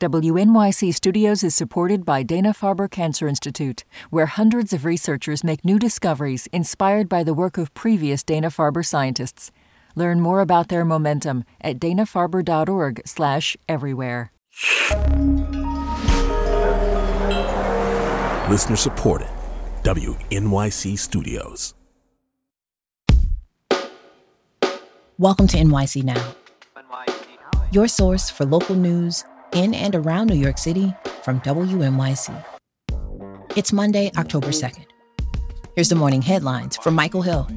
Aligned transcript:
WNYC 0.00 0.94
Studios 0.94 1.44
is 1.44 1.54
supported 1.54 2.06
by 2.06 2.22
Dana 2.22 2.54
Farber 2.54 2.90
Cancer 2.90 3.28
Institute, 3.28 3.84
where 4.08 4.24
hundreds 4.24 4.72
of 4.72 4.86
researchers 4.86 5.44
make 5.44 5.62
new 5.62 5.78
discoveries 5.78 6.46
inspired 6.54 7.06
by 7.06 7.22
the 7.22 7.34
work 7.34 7.58
of 7.58 7.74
previous 7.74 8.22
Dana 8.22 8.48
Farber 8.48 8.82
scientists. 8.82 9.52
Learn 9.94 10.22
more 10.22 10.40
about 10.40 10.68
their 10.68 10.86
momentum 10.86 11.44
at 11.60 11.78
danafarber.org/everywhere. 11.78 14.32
Listener 18.48 18.76
supported. 18.76 19.28
WNYC 19.82 20.98
Studios. 20.98 21.74
Welcome 25.18 25.46
to 25.48 25.58
NYC 25.58 26.04
Now, 26.04 26.34
your 27.70 27.86
source 27.86 28.30
for 28.30 28.46
local 28.46 28.76
news 28.76 29.24
in 29.52 29.74
and 29.74 29.94
around 29.94 30.28
New 30.28 30.36
York 30.36 30.58
City 30.58 30.94
from 31.22 31.40
WNYC. 31.40 32.44
It's 33.56 33.72
Monday, 33.72 34.10
October 34.16 34.48
2nd. 34.48 34.86
Here's 35.74 35.88
the 35.88 35.94
morning 35.94 36.22
headlines 36.22 36.76
from 36.76 36.94
Michael 36.94 37.22
Hill. 37.22 37.48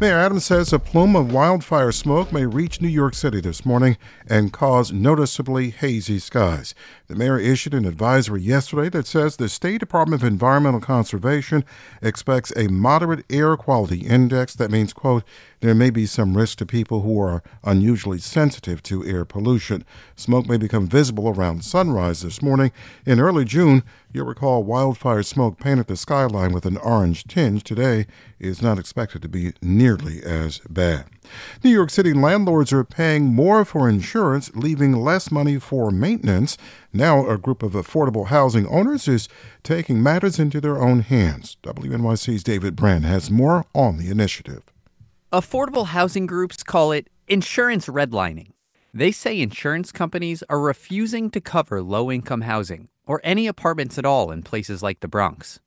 Mayor 0.00 0.18
Adams 0.18 0.44
says 0.44 0.72
a 0.72 0.78
plume 0.78 1.14
of 1.14 1.32
wildfire 1.32 1.92
smoke 1.92 2.32
may 2.32 2.44
reach 2.44 2.80
New 2.80 2.88
York 2.88 3.14
City 3.14 3.40
this 3.40 3.64
morning 3.64 3.96
and 4.26 4.52
cause 4.52 4.92
noticeably 4.92 5.70
hazy 5.70 6.18
skies. 6.18 6.74
The 7.06 7.14
mayor 7.14 7.38
issued 7.38 7.74
an 7.74 7.84
advisory 7.84 8.40
yesterday 8.40 8.88
that 8.88 9.06
says 9.06 9.36
the 9.36 9.50
State 9.50 9.80
Department 9.80 10.22
of 10.22 10.26
Environmental 10.26 10.80
Conservation 10.80 11.62
expects 12.00 12.50
a 12.56 12.68
moderate 12.68 13.26
air 13.28 13.58
quality 13.58 14.06
index. 14.06 14.54
That 14.54 14.70
means, 14.70 14.94
quote, 14.94 15.22
there 15.60 15.74
may 15.74 15.90
be 15.90 16.06
some 16.06 16.34
risk 16.34 16.58
to 16.58 16.66
people 16.66 17.02
who 17.02 17.20
are 17.20 17.42
unusually 17.62 18.18
sensitive 18.18 18.82
to 18.84 19.04
air 19.04 19.26
pollution. 19.26 19.84
Smoke 20.16 20.48
may 20.48 20.56
become 20.56 20.86
visible 20.86 21.28
around 21.28 21.64
sunrise 21.64 22.22
this 22.22 22.40
morning. 22.40 22.72
In 23.04 23.20
early 23.20 23.44
June, 23.44 23.82
you'll 24.12 24.26
recall 24.26 24.64
wildfire 24.64 25.22
smoke 25.22 25.58
painted 25.58 25.88
the 25.88 25.96
skyline 25.96 26.52
with 26.52 26.64
an 26.64 26.78
orange 26.78 27.24
tinge. 27.24 27.64
Today 27.64 28.06
is 28.38 28.62
not 28.62 28.78
expected 28.78 29.20
to 29.22 29.28
be 29.28 29.52
nearly 29.60 30.22
as 30.22 30.60
bad. 30.70 31.06
New 31.62 31.70
York 31.70 31.90
City 31.90 32.12
landlords 32.12 32.72
are 32.72 32.84
paying 32.84 33.24
more 33.24 33.64
for 33.64 33.88
insurance, 33.88 34.54
leaving 34.54 34.92
less 34.92 35.30
money 35.30 35.58
for 35.58 35.90
maintenance. 35.90 36.58
Now, 36.96 37.28
a 37.28 37.36
group 37.36 37.64
of 37.64 37.72
affordable 37.72 38.28
housing 38.28 38.68
owners 38.68 39.08
is 39.08 39.28
taking 39.64 40.00
matters 40.00 40.38
into 40.38 40.60
their 40.60 40.80
own 40.80 41.00
hands. 41.00 41.56
WNYC's 41.64 42.44
David 42.44 42.76
Brand 42.76 43.04
has 43.04 43.32
more 43.32 43.64
on 43.74 43.96
the 43.96 44.10
initiative. 44.10 44.62
Affordable 45.32 45.86
housing 45.86 46.26
groups 46.26 46.62
call 46.62 46.92
it 46.92 47.10
insurance 47.26 47.86
redlining. 47.88 48.52
They 48.94 49.10
say 49.10 49.40
insurance 49.40 49.90
companies 49.90 50.44
are 50.48 50.60
refusing 50.60 51.30
to 51.32 51.40
cover 51.40 51.82
low 51.82 52.12
income 52.12 52.42
housing 52.42 52.88
or 53.06 53.20
any 53.24 53.48
apartments 53.48 53.98
at 53.98 54.06
all 54.06 54.30
in 54.30 54.44
places 54.44 54.80
like 54.80 55.00
the 55.00 55.08
Bronx. 55.08 55.58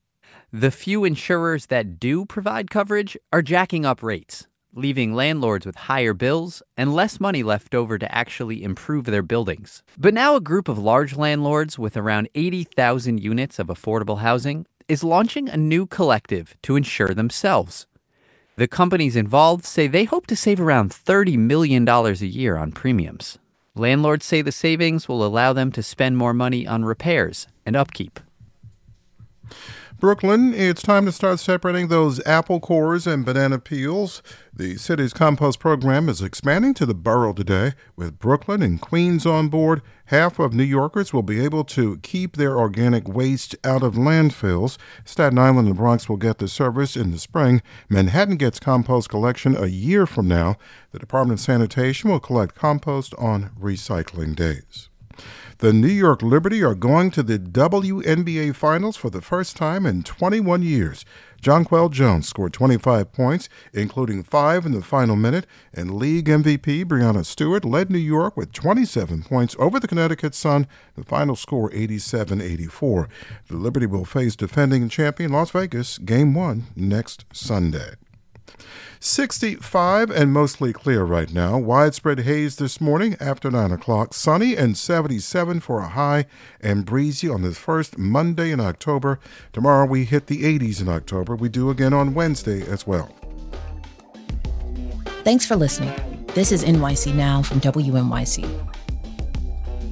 The 0.54 0.72
few 0.72 1.04
insurers 1.04 1.66
that 1.66 2.00
do 2.00 2.26
provide 2.26 2.72
coverage 2.72 3.18
are 3.34 3.42
jacking 3.42 3.86
up 3.86 4.02
rates, 4.02 4.48
leaving 4.78 5.16
landlords 5.16 5.66
with 5.66 5.76
higher 5.76 6.14
bills 6.14 6.62
and 6.78 6.94
less 6.94 7.20
money 7.20 7.42
left 7.42 7.74
over 7.74 7.98
to 7.98 8.16
actually 8.16 8.64
improve 8.64 9.06
their 9.06 9.24
buildings. 9.24 9.82
But 9.98 10.14
now 10.14 10.36
a 10.36 10.42
group 10.42 10.70
of 10.70 10.78
large 10.78 11.16
landlords 11.16 11.80
with 11.80 11.98
around 11.98 12.30
80,000 12.36 13.20
units 13.20 13.58
of 13.58 13.68
affordable 13.68 14.20
housing 14.20 14.68
is 14.88 15.04
launching 15.04 15.50
a 15.50 15.58
new 15.58 15.88
collective 15.88 16.56
to 16.62 16.76
insure 16.76 17.14
themselves. 17.16 17.88
The 18.56 18.68
companies 18.68 19.16
involved 19.16 19.66
say 19.66 19.88
they 19.88 20.06
hope 20.06 20.28
to 20.28 20.36
save 20.36 20.62
around 20.62 20.92
$30 20.92 21.38
million 21.38 21.88
a 21.88 22.12
year 22.14 22.56
on 22.56 22.72
premiums. 22.72 23.40
Landlords 23.76 24.26
say 24.26 24.42
the 24.42 24.52
savings 24.52 25.08
will 25.08 25.26
allow 25.26 25.54
them 25.54 25.72
to 25.72 25.84
spend 25.84 26.18
more 26.18 26.34
money 26.34 26.66
on 26.66 26.86
repairs 26.86 27.48
and 27.66 27.76
upkeep. 27.76 28.20
Brooklyn, 30.00 30.54
it's 30.54 30.84
time 30.84 31.06
to 31.08 31.12
start 31.12 31.40
separating 31.40 31.88
those 31.88 32.24
apple 32.28 32.60
cores 32.60 33.08
and 33.08 33.26
banana 33.26 33.58
peels. 33.58 34.22
The 34.54 34.78
city's 34.78 35.12
compost 35.12 35.60
program 35.60 36.08
is 36.08 36.22
expanding 36.22 36.76
to 36.76 36.86
the 36.86 36.94
borough 36.94 37.34
today. 37.34 37.74
With 37.96 38.20
Brooklyn 38.20 38.62
and 38.62 38.80
Queens 38.80 39.26
on 39.26 39.50
board, 39.50 39.82
half 40.06 40.38
of 40.38 40.54
New 40.54 40.64
Yorkers 40.64 41.14
will 41.14 41.24
be 41.24 41.44
able 41.44 41.64
to 41.64 41.98
keep 42.04 42.38
their 42.38 42.60
organic 42.60 43.08
waste 43.08 43.56
out 43.64 43.82
of 43.82 43.96
landfills. 43.96 44.78
Staten 45.04 45.40
Island 45.40 45.68
and 45.68 45.76
the 45.76 45.80
Bronx 45.80 46.08
will 46.08 46.18
get 46.18 46.38
the 46.38 46.48
service 46.48 46.96
in 46.96 47.10
the 47.10 47.18
spring. 47.18 47.64
Manhattan 47.90 48.36
gets 48.36 48.60
compost 48.60 49.10
collection 49.10 49.58
a 49.58 49.66
year 49.66 50.06
from 50.06 50.28
now. 50.28 50.58
The 50.92 51.00
Department 51.00 51.40
of 51.40 51.44
Sanitation 51.44 52.12
will 52.12 52.20
collect 52.20 52.54
compost 52.54 53.16
on 53.16 53.50
recycling 53.60 54.36
days. 54.36 54.90
The 55.60 55.74
New 55.74 55.88
York 55.88 56.22
Liberty 56.22 56.64
are 56.64 56.76
going 56.76 57.10
to 57.10 57.24
the 57.24 57.40
WNBA 57.40 58.54
Finals 58.54 58.96
for 58.96 59.10
the 59.10 59.24
first 59.24 59.58
time 59.58 59.88
in 59.88 60.04
21 60.04 60.62
years. 60.62 61.04
Jonquel 61.42 61.90
Jones 61.90 62.28
scored 62.28 62.54
25 62.54 63.12
points, 63.12 63.50
including 63.74 64.22
five 64.22 64.68
in 64.68 64.74
the 64.74 64.84
final 64.84 65.16
minute, 65.16 65.48
and 65.74 65.96
league 65.96 66.28
MVP 66.28 66.86
Breanna 66.86 67.26
Stewart 67.26 67.66
led 67.66 67.90
New 67.90 67.98
York 67.98 68.38
with 68.38 68.54
27 68.54 69.24
points 69.24 69.56
over 69.58 69.80
the 69.80 69.88
Connecticut 69.88 70.36
Sun. 70.36 70.68
The 70.96 71.04
final 71.04 71.36
score 71.36 71.74
87 71.74 72.40
84. 72.40 73.10
The 73.48 73.58
Liberty 73.58 73.88
will 73.88 74.06
face 74.06 74.36
defending 74.36 74.88
champion 74.90 75.32
Las 75.32 75.50
Vegas 75.50 75.98
Game 75.98 76.36
1 76.36 76.66
next 76.76 77.26
Sunday. 77.34 77.96
65 79.00 80.10
and 80.10 80.34
mostly 80.34 80.74
clear 80.74 81.04
right 81.04 81.32
now. 81.34 81.58
Widespread 81.58 82.20
haze 82.20 82.56
this 82.56 82.82
morning 82.82 83.16
after 83.20 83.52
9 83.52 83.72
o'clock. 83.72 84.14
Sunny 84.14 84.56
and 84.56 84.78
77 84.78 85.60
for 85.60 85.80
a 85.80 85.90
high 85.90 86.26
and 86.62 86.86
breezy 86.86 87.30
on 87.30 87.42
the 87.42 87.52
first 87.52 87.98
Monday 87.98 88.52
in 88.52 88.60
October. 88.60 89.20
Tomorrow 89.54 89.86
we 89.86 90.06
hit 90.06 90.28
the 90.28 90.44
80s 90.44 90.82
in 90.82 90.90
October. 90.90 91.36
We 91.36 91.50
do 91.50 91.70
again 91.70 91.94
on 91.94 92.14
Wednesday 92.14 92.68
as 92.68 92.88
well. 92.88 93.14
Thanks 95.24 95.46
for 95.46 95.56
listening. 95.56 95.94
This 96.34 96.52
is 96.52 96.64
NYC 96.64 97.14
Now 97.14 97.42
from 97.42 97.60
WNYC. 97.60 98.48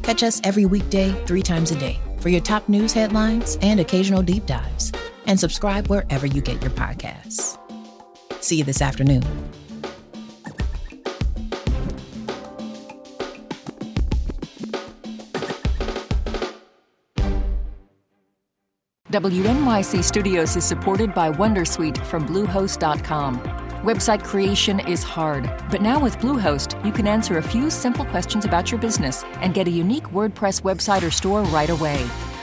Catch 0.03 0.23
us 0.23 0.39
every 0.43 0.65
weekday, 0.65 1.11
three 1.25 1.41
times 1.41 1.71
a 1.71 1.75
day, 1.75 1.99
for 2.19 2.29
your 2.29 2.41
top 2.41 2.69
news 2.69 2.93
headlines 2.93 3.57
and 3.61 3.79
occasional 3.79 4.21
deep 4.21 4.45
dives. 4.45 4.91
And 5.25 5.39
subscribe 5.39 5.87
wherever 5.87 6.27
you 6.27 6.41
get 6.41 6.61
your 6.61 6.71
podcasts. 6.71 7.57
See 8.45 8.57
you 8.57 8.63
this 8.63 8.79
afternoon. 8.79 9.23
WNYC 19.11 20.03
Studios 20.03 20.55
is 20.55 20.63
supported 20.63 21.11
by 21.15 21.31
Wondersuite 21.31 21.97
from 22.05 22.27
Bluehost.com. 22.27 23.39
Website 23.83 24.23
creation 24.23 24.79
is 24.81 25.01
hard, 25.01 25.49
but 25.71 25.81
now 25.81 25.99
with 25.99 26.19
Bluehost, 26.19 26.85
you 26.85 26.91
can 26.91 27.07
answer 27.07 27.39
a 27.39 27.41
few 27.41 27.71
simple 27.71 28.05
questions 28.05 28.45
about 28.45 28.69
your 28.69 28.79
business 28.79 29.23
and 29.41 29.55
get 29.55 29.67
a 29.67 29.71
unique 29.71 30.09
WordPress 30.09 30.61
website 30.61 31.01
or 31.01 31.09
store 31.09 31.41
right 31.45 31.71
away. 31.71 31.97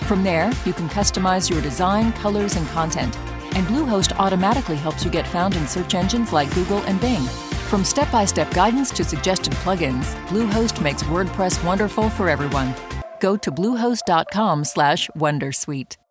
From 0.08 0.24
there, 0.24 0.50
you 0.66 0.72
can 0.72 0.88
customize 0.88 1.48
your 1.48 1.62
design, 1.62 2.12
colors, 2.14 2.56
and 2.56 2.66
content. 2.70 3.16
And 3.54 3.66
Bluehost 3.66 4.12
automatically 4.18 4.76
helps 4.76 5.04
you 5.04 5.10
get 5.10 5.26
found 5.26 5.56
in 5.56 5.66
search 5.66 5.94
engines 5.94 6.32
like 6.32 6.54
Google 6.54 6.82
and 6.84 7.00
Bing. 7.00 7.24
From 7.68 7.84
step-by-step 7.84 8.52
guidance 8.52 8.90
to 8.90 9.04
suggested 9.04 9.52
plugins, 9.64 10.14
Bluehost 10.28 10.82
makes 10.82 11.02
WordPress 11.04 11.64
wonderful 11.64 12.10
for 12.10 12.28
everyone. 12.28 12.74
Go 13.20 13.36
to 13.36 13.50
bluehost.com/wondersuite. 13.50 16.01